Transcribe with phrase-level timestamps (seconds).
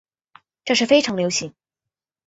[0.65, 1.53] 这是非常流行。